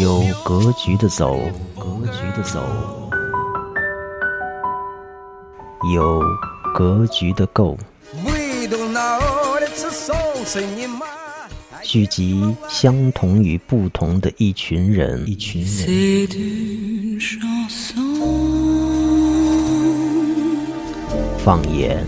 [0.00, 1.38] 有格局的走，
[1.78, 2.60] 格局的走，
[5.94, 6.20] 有
[6.74, 7.78] 格局的够。
[11.82, 17.18] 聚集相同与不同的一群人，一群人。
[21.38, 22.04] 放眼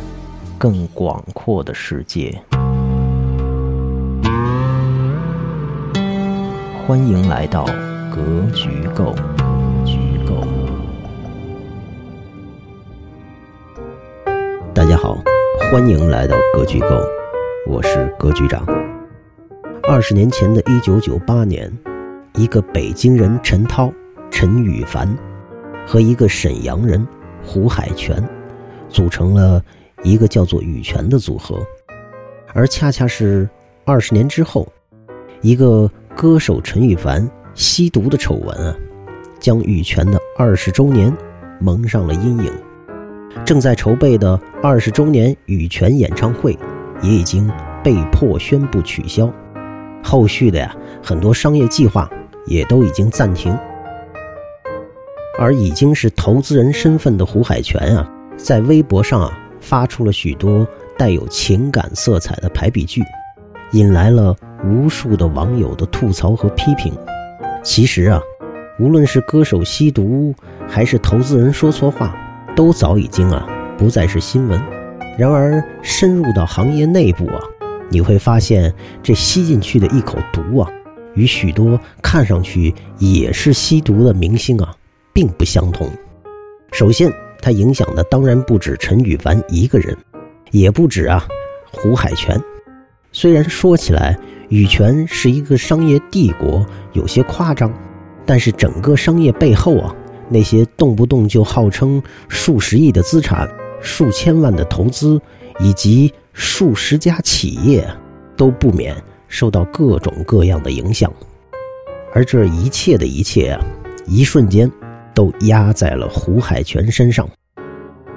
[0.59, 2.43] 更广阔的世界。
[6.87, 7.65] 欢迎来到
[8.15, 9.13] 格局构。
[9.85, 10.47] 局构。
[14.73, 15.21] 大家好，
[15.73, 16.87] 欢迎来到格局构，
[17.67, 18.65] 我是格局长。
[19.83, 21.77] 二十年前的一九九八年，
[22.35, 23.93] 一个北京人陈涛、
[24.31, 25.13] 陈羽凡
[25.89, 27.05] 和一个沈阳人
[27.43, 28.23] 胡海泉
[28.89, 29.61] 组成了
[30.05, 31.59] 一个叫做羽泉的组合，
[32.55, 33.49] 而恰恰是
[33.85, 34.73] 二十年之后，
[35.41, 35.91] 一个。
[36.17, 38.75] 歌手陈羽凡吸毒的丑闻啊，
[39.39, 41.15] 将羽泉的二十周年
[41.61, 42.51] 蒙上了阴影。
[43.45, 46.59] 正在筹备的二十周年羽泉演唱会
[47.03, 47.53] 也已经
[47.85, 49.31] 被迫宣布取消，
[50.03, 52.11] 后续的呀很多商业计划
[52.47, 53.55] 也都已经暂停。
[55.39, 63.05] 而已经是投资人身份的胡海泉啊，在微博上啊发出了许多带有情感色彩的排比句。
[63.73, 66.93] 引来了无数的网友的吐槽和批评。
[67.63, 68.21] 其实啊，
[68.79, 70.35] 无论是歌手吸毒，
[70.69, 72.15] 还是投资人说错话，
[72.55, 74.61] 都早已经啊不再是新闻。
[75.19, 77.41] 然而深入到行业内部啊，
[77.89, 80.71] 你会发现这吸进去的一口毒啊，
[81.15, 84.75] 与许多看上去也是吸毒的明星啊，
[85.13, 85.91] 并不相同。
[86.73, 87.11] 首先，
[87.41, 89.97] 它影响的当然不止陈羽凡一个人，
[90.51, 91.27] 也不止啊
[91.73, 92.39] 胡海泉。
[93.13, 94.19] 虽然说起来，
[94.49, 97.73] 羽泉是一个商业帝国，有些夸张，
[98.25, 99.95] 但是整个商业背后啊，
[100.29, 103.49] 那些动不动就号称数十亿的资产、
[103.81, 105.21] 数千万的投资，
[105.59, 107.87] 以及数十家企业，
[108.37, 108.97] 都不免
[109.29, 111.13] 受到各种各样的影响。
[112.13, 113.61] 而这一切的一切啊，
[114.07, 114.71] 一瞬间
[115.15, 117.29] 都压在了胡海泉身上。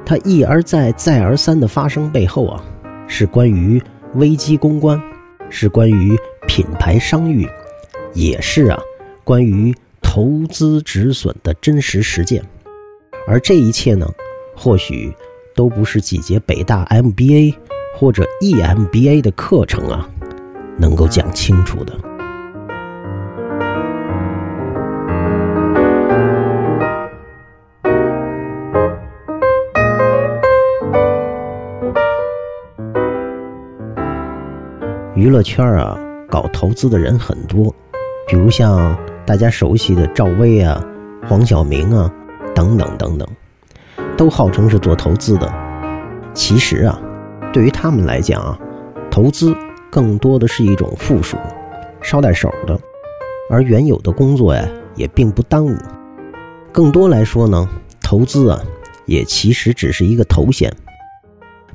[0.05, 2.63] 他一而再、再而三的发生背后啊，
[3.07, 3.81] 是关于。
[4.15, 4.99] 危机公关
[5.51, 6.17] 是关于
[6.49, 7.47] 品牌商誉，
[8.15, 8.79] 也是啊，
[9.23, 9.71] 关于
[10.01, 12.43] 投资止损的真实实践。
[13.27, 14.07] 而这一切呢，
[14.55, 15.13] 或许
[15.55, 17.53] 都不是几节北大 MBA
[17.95, 20.09] 或者 EMBA 的课程啊，
[20.75, 21.93] 能够讲清楚的。
[35.13, 37.73] 娱乐圈啊，搞投资的人很多，
[38.27, 38.95] 比如像
[39.25, 40.83] 大家熟悉的赵薇啊、
[41.27, 42.11] 黄晓明啊
[42.53, 43.27] 等等等等，
[44.15, 45.51] 都号称是做投资的。
[46.33, 47.01] 其实啊，
[47.51, 48.59] 对于他们来讲啊，
[49.09, 49.55] 投资
[49.89, 51.35] 更多的是一种附属，
[52.01, 52.79] 捎带手的，
[53.49, 54.63] 而原有的工作呀
[54.95, 55.75] 也并不耽误。
[56.71, 57.67] 更多来说呢，
[58.01, 58.61] 投资啊
[59.07, 60.71] 也其实只是一个头衔，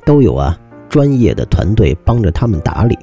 [0.05, 2.97] 都有啊专业的团队帮着他们打理。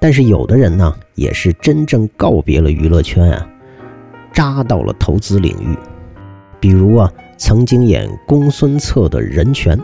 [0.00, 3.46] 但是有的人呢，也是真正告别了娱乐圈啊，
[4.32, 5.76] 扎到了投资领域。
[6.58, 9.78] 比如啊，曾经演公孙策的任泉，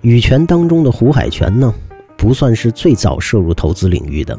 [0.00, 1.72] 羽泉当中的胡海泉呢，
[2.16, 4.36] 不算是最早涉入投资领域的，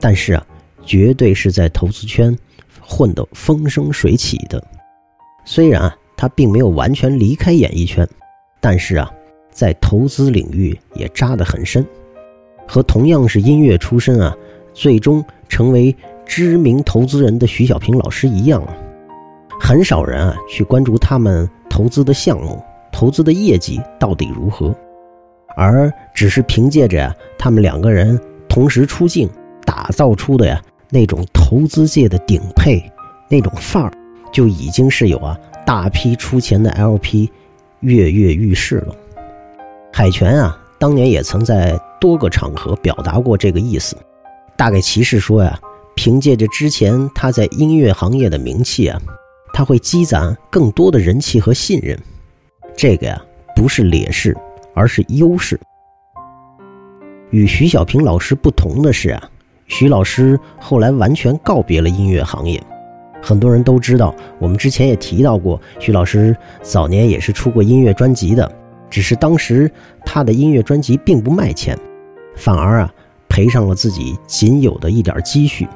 [0.00, 0.46] 但是啊，
[0.84, 2.36] 绝对是在投资圈
[2.80, 4.62] 混得风生水起的。
[5.44, 8.08] 虽然啊，他并没有完全离开演艺圈，
[8.60, 9.08] 但是啊，
[9.50, 11.86] 在投资领域也扎得很深。
[12.66, 14.34] 和同样是音乐出身啊，
[14.72, 18.74] 最终成为知名投资人的徐小平老师一样啊，
[19.60, 24.74] 很少人啊去关注他们投资的项目、投资的业绩到底如何，
[25.56, 28.18] 而只是凭借着他们两个人
[28.48, 29.28] 同时出镜
[29.66, 32.82] 打造出的呀那种投资界的顶配
[33.28, 33.92] 那种范儿，
[34.32, 37.28] 就已经是有啊大批出钱的 LP
[37.80, 38.94] 跃跃欲试了。
[39.92, 40.58] 海泉啊。
[40.78, 43.96] 当年也曾在多个场合表达过这个意思，
[44.56, 45.56] 大概其是说呀，
[45.94, 49.00] 凭借着之前他在音乐行业的名气啊，
[49.54, 51.96] 他会积攒更多的人气和信任。
[52.76, 53.22] 这个呀，
[53.54, 54.36] 不是劣势，
[54.74, 55.60] 而是优势。
[57.30, 59.30] 与徐小平老师不同的是啊，
[59.68, 62.60] 徐老师后来完全告别了音乐行业。
[63.22, 68.50] 很多人都知道，我们之前也提到过，徐老师早年也是出过音乐专辑的。
[68.90, 69.70] 只是当时
[70.04, 71.78] 他的音乐专辑并不卖钱，
[72.34, 72.92] 反而啊
[73.28, 75.66] 赔上了自己仅有的一点积蓄，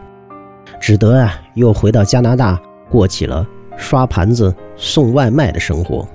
[0.81, 2.61] 只得啊又回到加拿大，
[2.91, 6.07] 过起了刷盘子、送外卖的生活。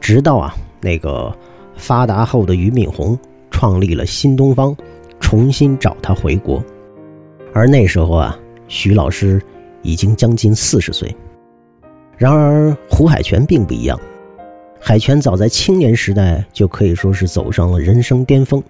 [0.00, 1.34] 直到啊那个
[1.76, 3.18] 发达后的俞敏洪
[3.50, 4.76] 创立了新东方，
[5.20, 6.62] 重新找他回国。
[7.52, 8.38] 而那时候啊，
[8.68, 9.40] 徐老师
[9.82, 11.14] 已经将近四十岁。
[12.16, 13.98] 然而胡海泉并不一样，
[14.80, 18.62] 海泉早在青年时代就可以说是走上了人生巅峰，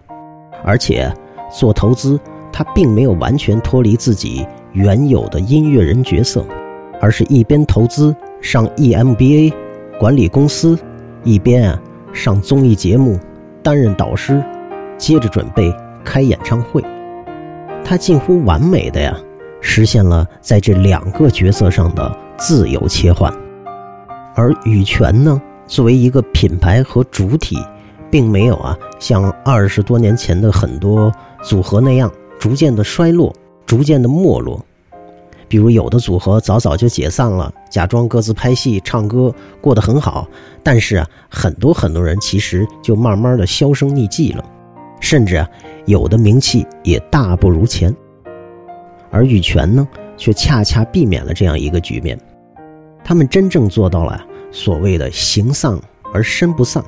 [0.65, 1.13] 而且
[1.51, 2.19] 做投资，
[2.53, 6.45] 他并没有完全脱离自己原有的音乐人角色，
[7.01, 9.53] 而是一边投资上 EMBA
[9.99, 10.79] 管理公司，
[11.25, 11.81] 一边啊
[12.13, 13.19] 上综艺节目
[13.63, 14.43] 担任导师，
[14.97, 15.73] 接着准备
[16.05, 16.83] 开演唱会。
[17.85, 19.17] 他近乎完美的呀，
[19.61, 23.33] 实现了在这两个角色上的自由切换。
[24.35, 27.57] 而羽泉呢，作为一个品牌和主体，
[28.11, 31.13] 并没有啊像二十多年前的很多
[31.43, 33.35] 组合那样逐渐的衰落、
[33.67, 34.65] 逐渐的没落。
[35.49, 40.29] 比如有的组合早早就解散了，假装各自拍戏、唱歌，过得很好。
[40.63, 44.45] 但是啊，很多很多人其实就慢慢的销声匿迹了。
[45.01, 45.49] 甚至啊，
[45.87, 47.95] 有的名气也大不如前。
[49.11, 49.89] 而羽泉呢，
[50.19, 52.19] 却恰恰避免了这样一个局面。
[53.03, 55.81] 他们真正做到了所谓的“形丧
[56.13, 56.85] 而身不丧”。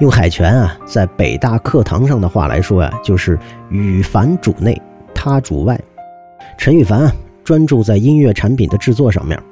[0.00, 3.38] 用海泉啊在北大课堂上的话来说啊，就是
[3.70, 4.80] “羽凡主内，
[5.14, 5.80] 他主外”。
[6.58, 7.12] 陈羽凡啊，
[7.42, 9.42] 专注在音乐产品的制作上面，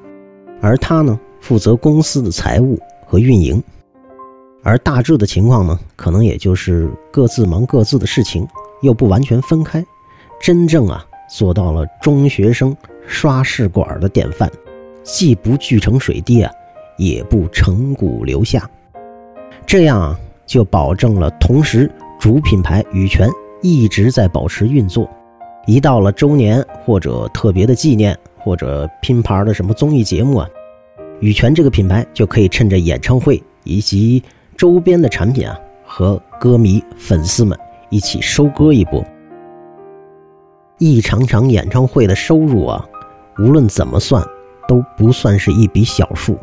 [0.61, 3.62] 而他呢，负责公司的财务和运营。
[4.62, 8.47] 而大致的情况呢，可能也就是各自忙各自的事情，
[8.82, 9.82] 又不完全分开，
[10.40, 12.76] 真正啊做到了中学生
[13.06, 14.50] 刷试管的典范，
[15.02, 16.52] 既不聚成水滴啊，
[16.99, 18.69] 也不成骨留下，
[19.67, 20.14] 这样
[20.46, 23.29] 就保证了同时主品牌羽泉
[23.62, 25.08] 一直在保持运作，
[25.67, 30.49] 一到了周年或者特别的纪念或者拼盘的什么综艺节目啊，
[31.20, 34.23] 羽泉这个品牌就可以趁着演唱会以及
[34.56, 37.58] 周边的产品啊，和歌迷、粉丝们
[37.88, 39.02] 一起收割一波。
[40.79, 42.85] 一场场演唱会的收入啊，
[43.38, 44.23] 无论怎么算，
[44.69, 46.37] 都不算是一笔小数。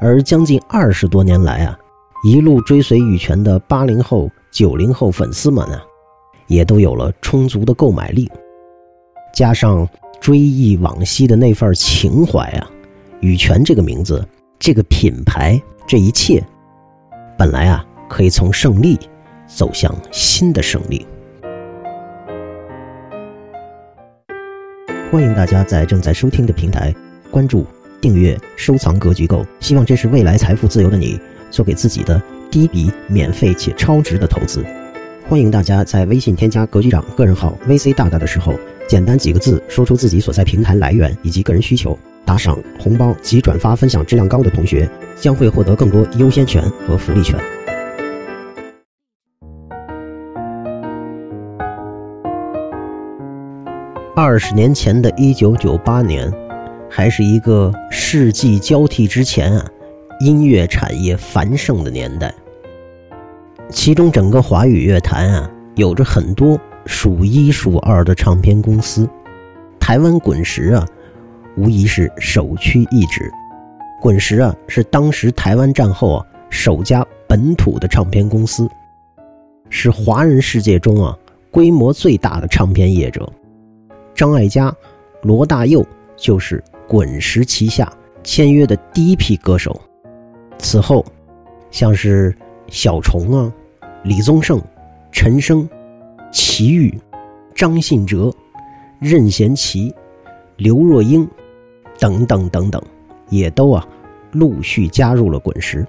[0.00, 1.78] 而将近二十多年来啊，
[2.22, 5.82] 一路追随羽泉的八零后、九零后粉丝们啊，
[6.48, 8.30] 也都有了充足的购买力。
[9.32, 9.88] 加上
[10.20, 12.70] 追忆往昔的那份情怀啊，
[13.20, 14.22] 羽泉这个名字、
[14.58, 16.44] 这个品牌、这一切。
[17.38, 18.98] 本来啊，可以从胜利
[19.46, 21.06] 走向新的胜利。
[25.10, 26.94] 欢迎大家在正在收听的平台
[27.30, 27.64] 关注、
[27.98, 31.18] 订阅、收藏“格局购”，希望这是未来财富自由的你
[31.50, 32.20] 做给自己的
[32.50, 34.64] 第一笔免费且超值的投资。
[35.28, 38.54] 欢迎大家在微信添加“格局长”个人号 “VC 大大”的时候，
[38.88, 41.96] 简单几个字说出自己所在平台来源以及个人需求。
[42.24, 47.38] 打赏、红包及转发分享质量高的同学，将会获得更多优先权和福利权。
[54.14, 56.30] 二十年前的一九九八年，
[56.88, 59.64] 还是一个世纪交替之前啊，
[60.20, 62.32] 音乐产业繁盛的年代。
[63.70, 69.08] 其中整个华语乐坛啊，有着很多数一数二的唱片公司，
[69.78, 70.86] 台湾滚石啊。
[71.56, 73.30] 无疑是首屈一指，
[74.00, 78.68] 滚石啊是当时台湾战后啊首家本土的唱片公司，
[79.68, 81.16] 是华人世界中啊
[81.50, 83.30] 规模最大的唱片业者。
[84.14, 84.74] 张艾嘉、
[85.22, 85.84] 罗大佑
[86.16, 87.92] 就是滚石旗下
[88.22, 89.78] 签约的第一批歌手。
[90.60, 91.04] 此后，
[91.70, 92.36] 像是
[92.68, 93.52] 小虫啊、
[94.04, 94.60] 李宗盛、
[95.10, 95.68] 陈升、
[96.30, 96.96] 齐豫、
[97.54, 98.32] 张信哲、
[99.00, 99.92] 任贤齐、
[100.56, 101.28] 刘若英。
[101.98, 102.82] 等等等等，
[103.28, 103.86] 也都啊
[104.32, 105.86] 陆续加入了滚石，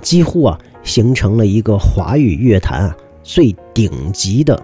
[0.00, 4.60] 几乎啊形成了一个华语乐坛啊最顶级的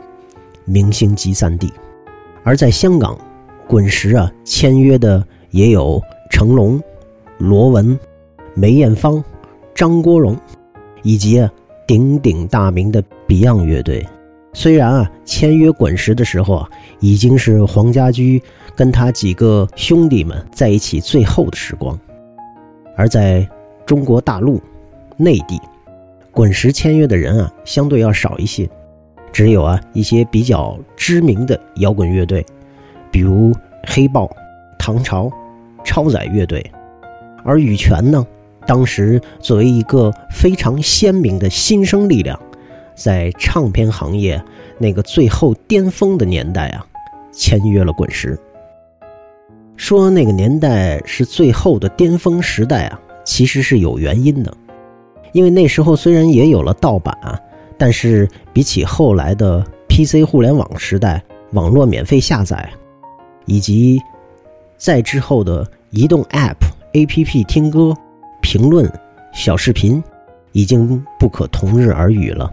[0.65, 1.73] 明星集散地。
[2.43, 3.17] 而在香港，
[3.69, 6.83] 滚石啊签约的也有成龙、
[7.39, 7.97] 罗文、
[8.59, 9.23] 梅艳芳、
[9.73, 10.37] 张国荣，
[11.05, 11.49] 以及啊
[11.87, 14.05] 鼎鼎大名的 Beyond 乐队。
[14.53, 18.43] 虽然啊，签约滚石的时候啊，已经是黄家驹
[18.75, 21.97] 跟他几个兄弟们在一起最后的时光，
[22.97, 23.49] 而在
[23.87, 24.61] 中国大陆、
[25.17, 25.61] 内地，
[26.33, 28.69] 滚石签约的人啊，相对要少一些，
[29.31, 32.45] 只有啊一些比较知名的摇滚乐队，
[33.13, 33.55] 比如
[33.87, 34.29] 黑豹、
[34.77, 35.31] 唐朝、
[35.85, 36.69] 超载乐队，
[37.45, 38.27] 而羽泉呢，
[38.69, 42.39] 当时作为一个非常鲜明的新生力量。
[42.95, 44.43] 在唱片行业
[44.77, 46.85] 那个最后巅峰的年代啊，
[47.33, 48.37] 签约了滚石。
[49.77, 54.53] 说那个年代是最后的巅峰时代啊，其实是有原因的，
[55.31, 57.39] 因为那时候虽然也有了盗版啊，
[57.79, 61.23] 但是比起后来的 PC 互联网时代，
[61.53, 62.69] 网络免费下载，
[63.47, 64.03] 以及
[64.77, 66.57] 再之后的移动 App、
[66.95, 67.95] APP 听歌、
[68.51, 68.91] 评论、
[69.31, 70.03] 小视频，
[70.53, 72.51] 已经不可同日而语了。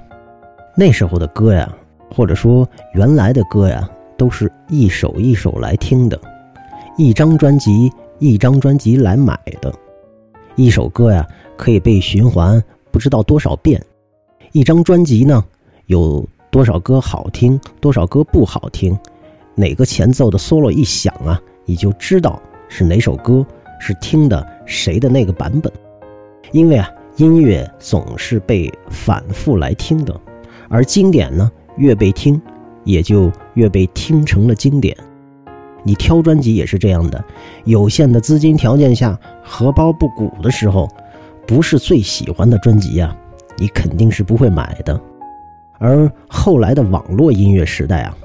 [0.75, 1.73] 那时候的歌呀，
[2.13, 6.19] 或者说原来的歌呀，都是一首一首来听的，
[6.97, 9.73] 一张专辑一张专辑来买的，
[10.57, 11.25] 一首歌呀
[11.55, 12.61] 可以被循环
[12.91, 13.81] 不知道多少遍，
[14.51, 15.41] 一张专辑呢
[15.85, 16.27] 有。
[16.51, 18.97] 多少歌好听，多少歌不好听，
[19.55, 23.45] 哪个前奏的 solo 一响啊，你就知道是哪首歌，
[23.79, 25.71] 是听的谁的那个版本。
[26.51, 30.19] 因为啊，音乐总是被反复来听的，
[30.69, 32.41] 而经典呢，越被听，
[32.83, 34.95] 也就越被听成了经典。
[35.83, 37.23] 你挑专辑也是这样的，
[37.65, 40.89] 有限的资金条件下，荷包不鼓的时候，
[41.45, 43.15] 不是最喜欢的专辑呀，
[43.57, 44.99] 你肯定是不会买的。
[45.77, 48.17] 而后来的网络音乐时代啊，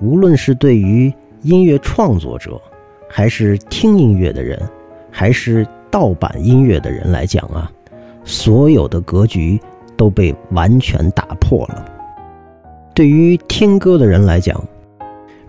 [0.00, 2.58] 无论是对于音乐创作者，
[3.08, 4.58] 还是听音乐的人，
[5.10, 7.70] 还是盗版音乐的人来讲啊，
[8.24, 9.60] 所有的格局
[9.96, 11.84] 都被完全打破了。
[12.92, 14.60] 对于听歌的人来讲，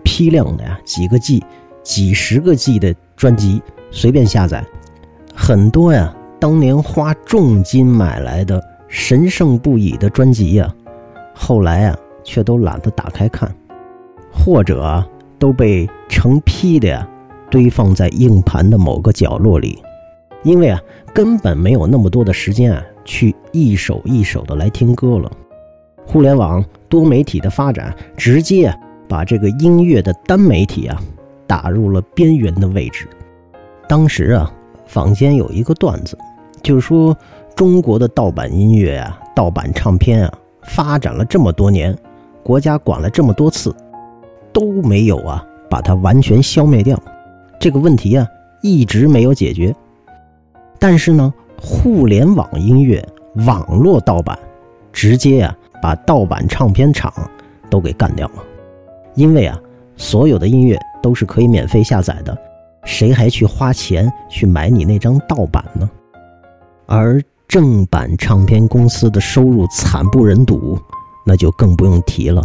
[0.04, 1.42] 批量的呀，几个 G、
[1.82, 3.60] 几十个 G 的专辑
[3.90, 4.64] 随便下载，
[5.34, 10.72] 很多呀，当年花重金买来的神圣不已的专辑呀。
[11.34, 13.52] 后来啊，却都懒得打开看，
[14.32, 15.04] 或者
[15.40, 17.08] 都被成批的呀
[17.50, 19.82] 堆放在硬盘的某个角落里，
[20.46, 20.80] 因为啊
[21.12, 25.28] 根本没有那么多的时间啊去一首一首的来听歌了。
[26.06, 28.72] 互联网多媒体的发展，直接
[29.08, 31.02] 把这个音乐的单媒体啊
[31.48, 33.08] 打入了边缘的位置。
[33.88, 34.48] 当时啊，
[34.86, 36.16] 坊间有一个段子，
[36.62, 37.16] 就是说
[37.56, 40.32] 中国的盗版音乐啊、盗版唱片啊。
[40.62, 41.96] 发展了这么多年，
[42.42, 43.72] 国家管了这么多次，
[44.52, 47.00] 都没有啊把它完全消灭掉，
[47.60, 48.26] 这个问题啊
[48.62, 49.72] 一直没有解决。
[50.88, 53.04] 但是呢，互联网音乐
[53.44, 54.38] 网络盗版，
[54.92, 55.52] 直接啊
[55.82, 57.12] 把盗版唱片厂
[57.68, 58.44] 都给干掉了。
[59.16, 59.58] 因为啊，
[59.96, 62.38] 所有的音乐都是可以免费下载的，
[62.84, 65.90] 谁还去花钱去买你那张盗版呢？
[66.86, 67.20] 而。
[67.48, 70.76] 正版唱片公司的收入惨不忍睹，
[71.24, 72.42] 那就更不用提了。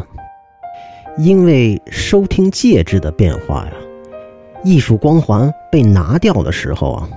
[1.17, 3.71] 因为收听介质的变化呀，
[4.63, 7.09] 艺术光环被拿掉的时候啊，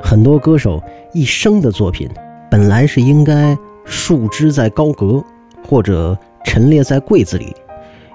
[0.00, 2.08] 很多歌手一生的作品
[2.50, 5.22] 本来是应该树枝在高阁，
[5.66, 7.54] 或者陈列在柜子里，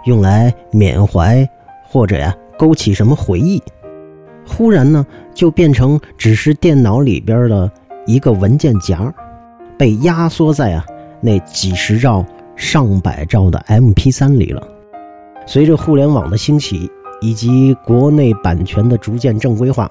[0.06, 1.48] 用来缅怀
[1.84, 3.62] 或者呀勾起什么回忆，
[4.48, 7.72] 忽然呢就变成只是电脑里边的。
[8.08, 9.14] 一个文件夹，
[9.78, 10.84] 被压缩在啊
[11.22, 14.68] 那几十兆、上百兆的 MP3 里了。
[15.46, 16.90] 随着互联网的兴起
[17.22, 19.90] 以及国内版权的逐渐正规化，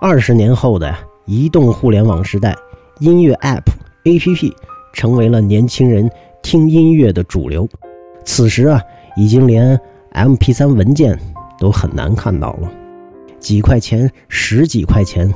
[0.00, 2.54] 二十年后的呀移动互联网时代，
[3.00, 3.62] 音乐 App、
[4.04, 4.52] APP
[4.92, 6.10] 成为了年轻人
[6.42, 7.68] 听音乐的主流。
[8.24, 8.80] 此时啊，
[9.16, 9.78] 已经连
[10.12, 11.18] MP3 文件
[11.58, 12.70] 都很难看到了，
[13.38, 15.32] 几块钱、十几块钱。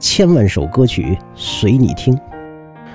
[0.00, 2.18] 千万首歌曲随你听，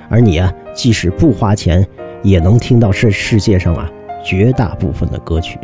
[0.10, 1.88] 而你啊，即使不花钱，
[2.22, 3.90] 也能听到这世界上啊
[4.22, 5.58] 绝大部分的歌曲。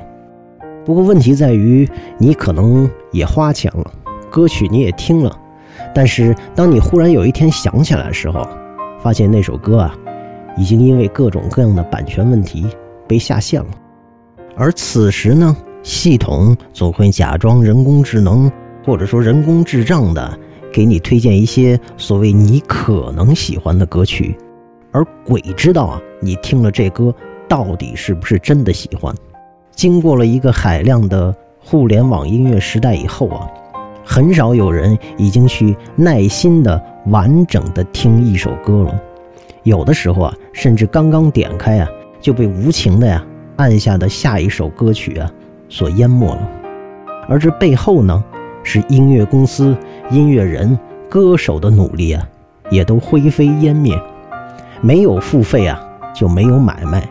[0.85, 1.85] 不过问题在于，
[2.17, 3.91] 你可能也花钱了，
[4.31, 5.37] 歌曲你也听了，
[5.93, 8.47] 但是当你忽然有一天想起来的时候，
[8.99, 9.95] 发现那首歌啊，
[10.57, 12.67] 已经因为各种各样的版权问题
[13.07, 13.69] 被下线了。
[14.55, 18.51] 而此时呢，系统总会假装人工智能，
[18.85, 20.39] 或者说人工智障的。
[20.71, 24.35] 给你推荐一些所谓你可能喜欢的歌曲，
[24.91, 27.13] 而鬼知道啊，你听了这歌
[27.47, 29.13] 到底是不是真的喜欢？
[29.75, 31.31] 经过了一个海量的
[31.63, 33.47] 互联网音乐时代以后啊，
[34.03, 39.01] 很少有人已经去耐心的完整的听一首歌了。
[39.63, 41.87] 有的时候啊，甚至刚刚点开啊，
[42.19, 43.23] 就被无情的呀
[43.55, 45.31] 按下的下一首歌曲啊
[45.69, 46.49] 所淹没了。
[47.29, 48.23] 而这背后呢？
[48.65, 49.75] 是音乐公司、
[50.09, 50.79] 音乐人、
[51.09, 52.25] 歌手的努力啊，
[52.69, 53.93] 也都灰飞烟灭。
[54.79, 55.77] 没有付费啊，
[56.15, 57.01] 就没有买卖；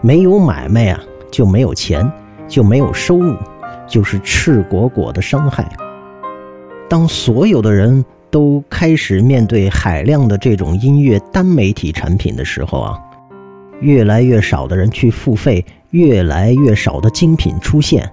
[0.00, 2.08] 没有买卖啊，就没有钱，
[2.46, 3.34] 就没有收入，
[3.88, 5.68] 就是赤果果的伤害。
[6.90, 12.98] 当所有的人都开始面对海量的这种音乐单媒体产品的时候啊，
[13.80, 18.10] 越来越少的人去付费，越来越少的精品出现。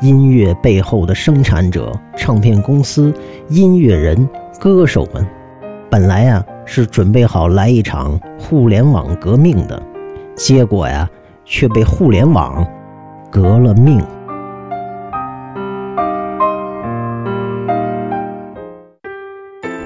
[0.00, 3.12] 音乐背后的生产者、唱片公司、
[3.50, 4.26] 音乐人、
[4.58, 5.26] 歌手们，
[5.90, 9.82] 本来呀是准备好来一场互联网革命的，
[10.34, 11.06] 结果呀
[11.44, 12.66] 却被互联网
[13.30, 14.02] 革了命。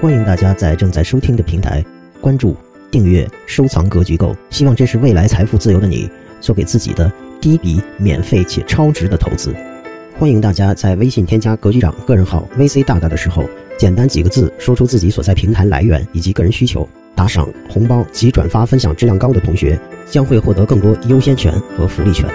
[0.01, 1.85] 欢迎大家在正在收听的平台
[2.19, 2.57] 关注、
[2.89, 9.53] 订阅、收藏《格局购》，希望这是未来财富自由的你做给自己的第一笔免费且超值的投资。
[10.17, 19.79] 欢迎大家在微信添加格局长个人号 VC 大大的时候，简单几个字说出自己所在平台来源以及个人需求，打赏、红包及转发分享质量高的同学
[20.09, 22.27] 将会获得更多优先权和福利权。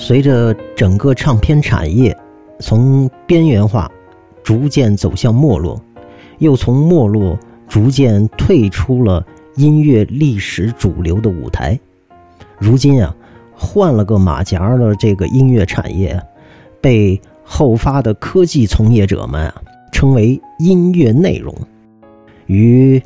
[0.00, 2.16] 随着整个唱片产业
[2.58, 3.88] 从边缘化
[4.42, 5.78] 逐渐走向没落，
[6.38, 7.38] 又从没落。
[7.68, 11.78] 逐渐退出了音乐历史主流的舞台，
[12.58, 13.14] 如今啊，
[13.54, 16.20] 换了个马甲的这个音乐产业，
[16.80, 21.54] 被后发的科技从业者们啊称为音乐内容，
[22.46, 23.00] 与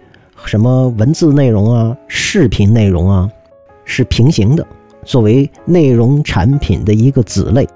[0.46, 3.28] 什么文字内容啊、视频内容啊
[3.84, 4.66] 是平行的，
[5.04, 7.66] 作为内容产品的一个子类，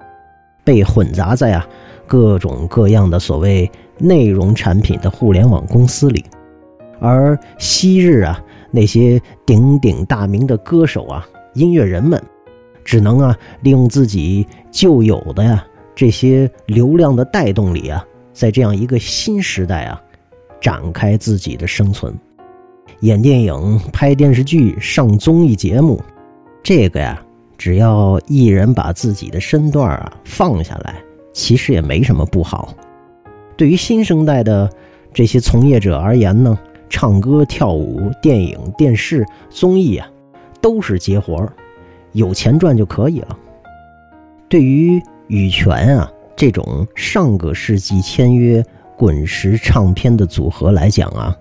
[0.65, 1.67] 被混杂在啊
[2.07, 6.25] 各种各样的所谓内容产品的互联网公司里。
[7.01, 12.21] 而昔日啊，那些鼎鼎大名的歌手啊、音乐人们，
[12.85, 20.01] 只能啊利用自己旧有的呀这些流量的带动力啊，在这样一个新时代啊，
[20.61, 22.13] 展开自己的生存，
[23.01, 26.03] 演电影、拍电视剧、上综艺节目，
[26.63, 27.23] 这个呀，
[27.57, 30.97] 只要艺人把自己的身段啊放下来，
[31.33, 32.75] 其实也没什么不好。
[33.57, 34.71] 对于新生代的
[35.13, 36.59] 这些从业者而言呢？
[36.91, 40.09] 唱歌、跳舞、电影、电视、综艺啊，
[40.59, 41.53] 都是接活儿，
[42.13, 43.39] 有钱赚就可以了。
[44.49, 48.65] 对于羽泉啊这种上个世纪签约
[48.97, 51.37] 滚石唱片的组合来讲啊，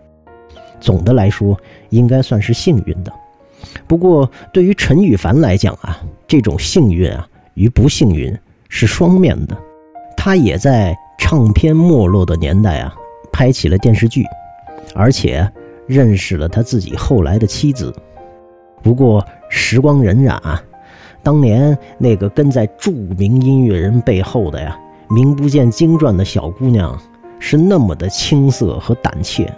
[0.81, 1.57] 总的来说
[1.91, 3.13] 应该算是幸运的。
[3.87, 8.35] 不过，对于陈羽凡来讲啊，这种幸运啊与不幸运
[8.69, 9.57] 是双面的。
[10.15, 12.93] 他也在唱片没落的年代啊，
[13.31, 14.23] 拍起了电视剧。
[14.95, 15.47] 而且
[15.85, 17.93] 认识了他自己后来的妻子。
[18.81, 20.61] 不过时光荏苒啊，
[21.21, 24.75] 当年那个跟在著名音乐人背后的呀，
[25.09, 26.97] 名不见经传的小姑娘，
[27.37, 29.53] 是那么的青涩和胆怯。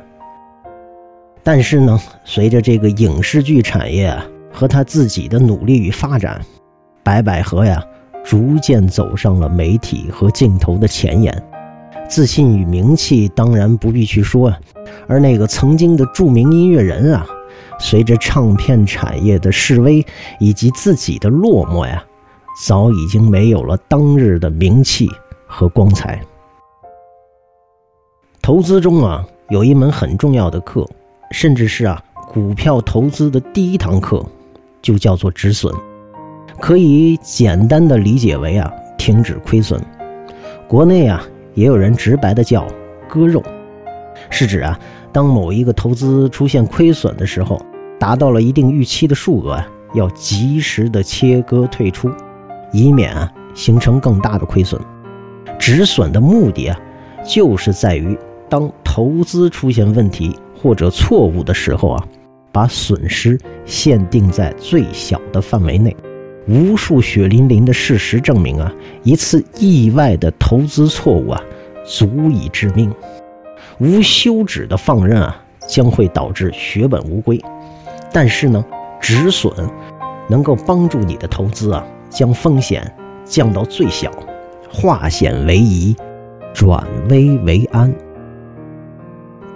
[1.43, 4.15] 但是呢，随着这个影视剧产业
[4.51, 6.39] 和他自己的努力与发展，
[7.03, 7.83] 白百合呀，
[8.23, 11.43] 逐渐走上了媒体和镜头的前沿。
[12.07, 14.59] 自信与名气当然不必去说啊，
[15.07, 17.25] 而那个曾经的著名音乐人啊，
[17.79, 20.05] 随着唱片产业的式微
[20.39, 22.03] 以及自己的落寞呀，
[22.65, 25.07] 早已经没有了当日的名气
[25.47, 26.19] 和光彩。
[28.41, 30.87] 投资中啊，有一门很重要的课，
[31.31, 34.25] 甚至是啊，股票投资的第一堂课，
[34.81, 35.73] 就叫做止损，
[36.59, 39.81] 可以简单的理解为啊，停止亏损。
[40.67, 41.23] 国内啊。
[41.55, 42.65] 也有人直白的叫
[43.09, 43.43] “割肉”，
[44.29, 44.79] 是指啊，
[45.11, 47.59] 当某一个投资出现亏损的时候，
[47.99, 52.09] 达到了一定预期的数额啊，要及时的切割退出，
[52.71, 54.79] 以免啊形成更大的亏损。
[55.57, 56.79] 止损的目的啊，
[57.25, 62.03] 就是在于当投资出现问题或者错误的时候啊，
[62.51, 65.95] 把损失限定在最小的范围内。
[66.47, 71.41] 无数血淋淋的事实证明啊，一次意外的投资错误啊，
[71.85, 72.91] 足以致命。
[73.79, 77.39] 无休止的放任啊，将会导致血本无归。
[78.11, 78.65] 但是呢，
[78.99, 79.53] 止损
[80.27, 82.91] 能够帮助你的投资啊，将风险
[83.23, 84.11] 降到最小，
[84.71, 85.95] 化险为夷，
[86.53, 87.93] 转危为安。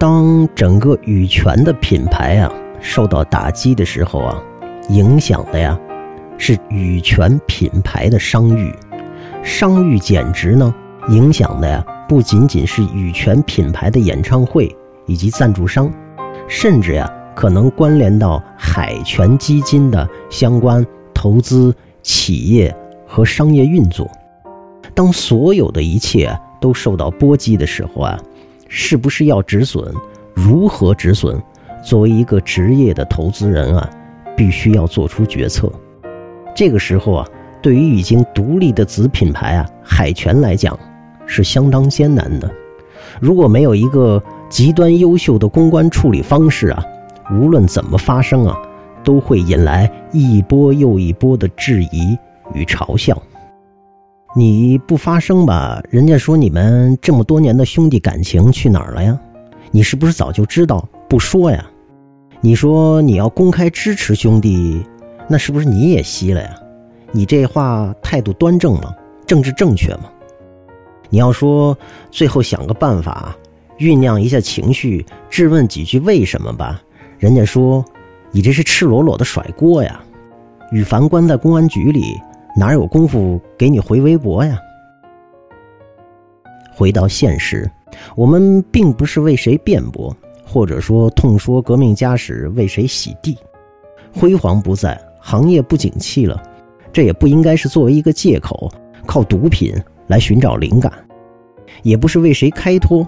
[0.03, 4.43] 当整个羽泉的品牌啊受到打击的时候啊，
[4.89, 5.79] 影响的呀。
[6.37, 8.75] 是羽泉品牌的商誉，
[9.45, 10.75] 商誉减值呢，
[11.07, 15.89] 影响的呀不仅仅是羽泉品牌的演唱会以及赞助商，
[16.49, 22.75] 甚至呀可能关联到海泉基金的相关投资企业
[23.07, 24.05] 和商业运作。
[24.93, 28.19] 当所有的一切都受到波及的时候啊，
[28.75, 29.93] 是不是要止损？
[30.33, 31.39] 如何止损？
[31.85, 33.87] 作为一个职业的投资人啊，
[34.35, 35.71] 必须要做出决策。
[36.55, 37.27] 这个时候啊，
[37.61, 40.77] 对于已经独立的子品牌啊海泉来讲，
[41.27, 42.49] 是相当艰难的。
[43.19, 46.83] 如果没有一个极端优秀的公关处理方式啊，
[47.31, 48.57] 无论怎么发生啊，
[49.03, 52.17] 都会引来一波又一波的质疑
[52.55, 53.21] 与嘲笑。
[54.35, 59.19] 你不发声吧，人家说你们这么多年的兄弟感情去哪儿了呀？
[59.69, 61.63] 你是不是早就知道不说呀？
[62.41, 64.83] 你说你要公开支持兄弟，
[65.27, 66.49] 那是不是你也吸了呀？
[67.11, 68.91] 你这话态度端正吗？
[69.27, 70.05] 政治正确吗？
[71.11, 71.77] 你要说
[72.09, 73.35] 最后想个办法。
[73.77, 76.81] 酝酿一下情绪，质问几句为什么吧。
[77.17, 77.83] 人家说，
[78.31, 79.99] 你这是赤裸裸的甩锅呀。
[80.71, 82.19] 羽凡关在公安局里，
[82.55, 84.59] 哪有功夫给你回微博呀？
[86.75, 87.69] 回到现实，
[88.15, 93.37] 我们并不是为谁辩驳，或者说痛说革命家史为谁洗地。
[94.13, 96.41] 辉煌不在，行业不景气了，
[96.91, 98.71] 这也不应该是作为一个借口，
[99.05, 99.73] 靠毒品
[100.07, 100.91] 来寻找灵感，
[101.81, 103.07] 也不是为谁开脱。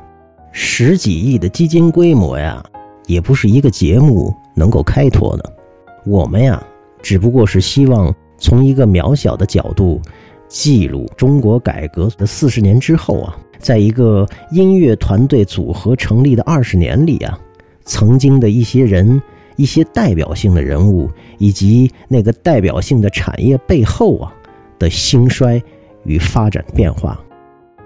[0.51, 2.63] 十几亿的基金规模呀，
[3.05, 5.53] 也不是一个节目能够开拓的。
[6.05, 6.63] 我们呀，
[7.01, 10.01] 只不过是希望从一个渺小的角度，
[10.47, 17.39] 记录中国改革的四十年之后啊，在一个音乐团队组合成立的二十年里啊，
[17.83, 19.21] 曾经的一些人、
[19.55, 24.33] 一些代表性的人物，以及那个代表性的产业背后啊
[24.77, 25.61] 的兴衰
[26.03, 27.19] 与发展变化。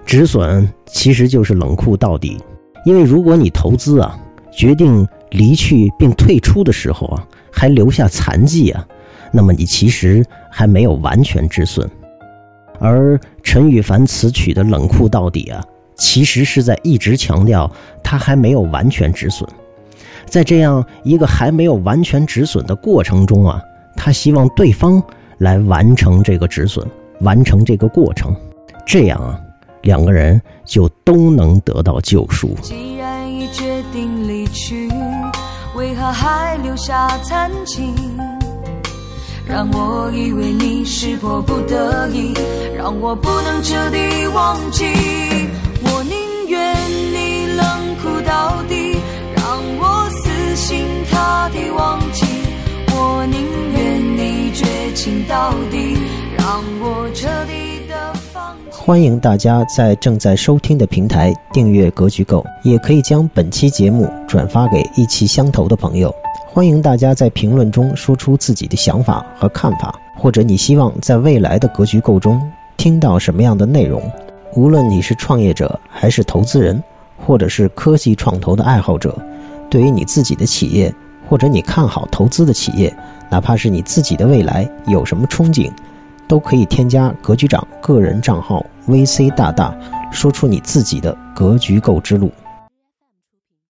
[0.05, 2.37] 止损其实就是冷酷到底。
[2.85, 4.19] 因为如果你投资啊，
[4.51, 8.87] 决定离去并退出的时候啊，还留下残疾啊，
[9.31, 11.89] 那么你其实还没有完全止损。
[12.79, 15.63] 而陈羽凡此曲的冷酷到底啊，
[15.95, 17.69] 其实是在一直强调
[18.01, 19.49] 他还没有完全止损。
[20.25, 23.61] 在这样一个还没有完全止损的过程中啊，
[23.95, 25.01] 他希望对方
[25.39, 26.87] 来完成这个止损，
[27.21, 28.35] 完成这个过程，
[28.85, 29.39] 这样啊。
[29.83, 32.53] 两个人就都能得到救赎。
[32.61, 34.89] 既然已决定离去，
[35.73, 37.95] 为何还留下残情？
[39.49, 42.33] 让我以为你是迫不得已，
[42.77, 44.85] 让我不能彻底忘记。
[45.81, 46.75] 我宁愿
[47.11, 48.95] 你冷酷到底，
[49.35, 52.25] 让我死心塌地忘记。
[52.91, 53.41] 我宁
[53.73, 55.97] 愿你绝情到底，
[56.37, 57.53] 让我彻底。
[58.71, 66.13] 欢迎大家在正在收听的平台订阅《格局购》，也可以将本期节目转发给意气相投的朋友。
[66.51, 72.41] 欢迎大家在评论中说出自己的想法和看法，或者你希望在未来的《格局构》中
[72.75, 74.01] 听到什么样的内容。
[74.55, 76.83] 无论你是创业者，还是投资人，
[77.23, 79.15] 或者是科技创投的爱好者，
[79.69, 80.91] 对于你自己的企业，
[81.29, 82.91] 或者你看好投资的企业，
[83.29, 85.71] 哪怕是你自己的未来有什么憧憬。
[86.27, 89.75] 都可以添加格局长个人账号 VC 大大，
[90.11, 92.31] 说出你自己的格局购之路。